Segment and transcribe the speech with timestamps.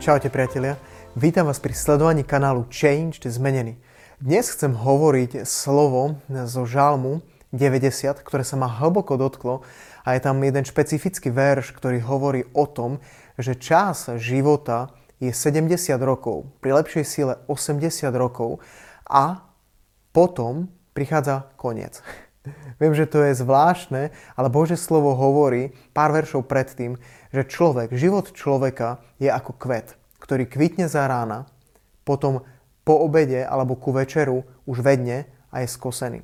[0.00, 0.80] Čaute priatelia,
[1.12, 3.76] vítam vás pri sledovaní kanálu Changed Zmenený.
[4.16, 6.16] Dnes chcem hovoriť slovo
[6.48, 7.20] zo žalmu
[7.52, 9.60] 90, ktoré sa ma hlboko dotklo
[10.00, 13.04] a je tam jeden špecifický verš, ktorý hovorí o tom,
[13.36, 14.88] že čas života
[15.20, 15.68] je 70
[16.00, 18.64] rokov, pri lepšej sile 80 rokov
[19.04, 19.52] a
[20.16, 22.00] potom prichádza koniec.
[22.80, 26.96] Viem, že to je zvláštne, ale Bože slovo hovorí pár veršov predtým,
[27.28, 31.44] že človek, život človeka je ako kvet, ktorý kvitne za rána,
[32.08, 32.40] potom
[32.80, 36.20] po obede alebo ku večeru už vedne a je skosený.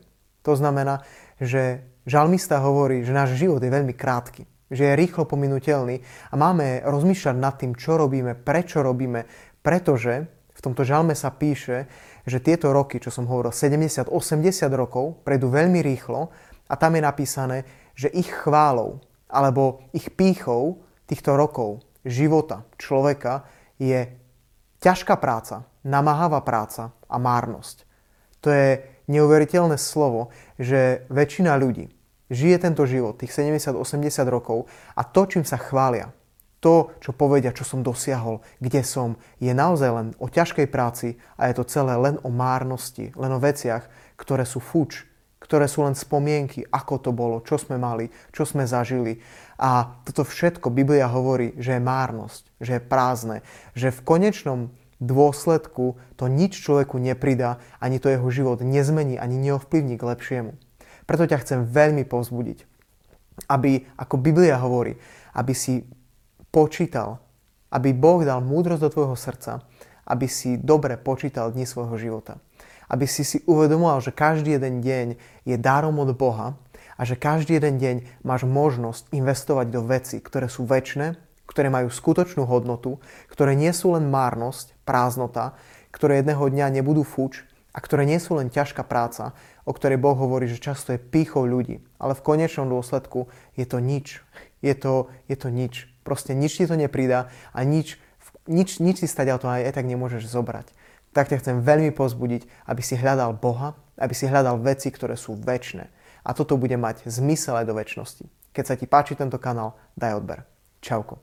[0.49, 1.05] To znamená,
[1.37, 6.01] že žalmista hovorí, že náš život je veľmi krátky, že je rýchlo pominutelný
[6.33, 9.29] a máme rozmýšľať nad tým, čo robíme, prečo robíme,
[9.61, 11.85] pretože v tomto žalme sa píše,
[12.27, 14.11] že tieto roky, čo som hovoril, 70-80
[14.75, 16.29] rokov, prejdú veľmi rýchlo
[16.67, 17.59] a tam je napísané,
[17.95, 23.47] že ich chválou alebo ich pýchou týchto rokov života človeka
[23.79, 24.11] je
[24.83, 27.87] ťažká práca, namáhavá práca a márnosť.
[28.43, 31.97] To je neuveriteľné slovo, že väčšina ľudí
[32.31, 34.67] žije tento život, tých 70-80 rokov
[34.99, 36.11] a to, čím sa chvália,
[36.61, 41.53] to, čo povedia, čo som dosiahol, kde som, je naozaj len o ťažkej práci a
[41.53, 45.05] je to celé len o márnosti, len o veciach, ktoré sú fuč,
[45.47, 49.23] ktoré sú len spomienky, ako to bolo, čo sme mali, čo sme zažili.
[49.61, 53.39] A toto všetko Biblia hovorí, že je márnosť, že je prázdne,
[53.77, 54.61] že v konečnom
[54.99, 60.53] dôsledku to nič človeku nepridá, ani to jeho život nezmení, ani neovplyvní k lepšiemu.
[61.07, 62.67] Preto ťa chcem veľmi povzbudiť,
[63.47, 64.99] aby, ako Biblia hovorí,
[65.37, 65.85] aby si
[66.57, 67.21] počítal,
[67.69, 69.61] aby Boh dal múdrosť do tvojho srdca,
[70.09, 72.41] aby si dobre počítal dni svojho života
[72.89, 75.07] aby si si uvedomoval, že každý jeden deň
[75.47, 76.55] je darom od Boha
[76.97, 81.91] a že každý jeden deň máš možnosť investovať do veci, ktoré sú väčšie, ktoré majú
[81.91, 82.99] skutočnú hodnotu,
[83.31, 85.55] ktoré nie sú len márnosť, prázdnota,
[85.95, 90.17] ktoré jedného dňa nebudú fuč a ktoré nie sú len ťažká práca, o ktorej Boh
[90.17, 91.85] hovorí, že často je pýchou ľudí.
[92.01, 94.23] Ale v konečnom dôsledku je to nič.
[94.65, 95.96] Je to, je to nič.
[96.07, 97.99] Proste nič ti to nepridá a nič,
[98.47, 100.71] nič, nič si stať to aj, aj tak nemôžeš zobrať
[101.17, 105.33] tak ťa chcem veľmi pozbudiť, aby si hľadal Boha, aby si hľadal veci, ktoré sú
[105.33, 105.89] väčšie.
[106.21, 108.29] A toto bude mať zmysel aj do väčšnosti.
[108.53, 110.45] Keď sa ti páči tento kanál, daj odber.
[110.85, 111.17] Čauko.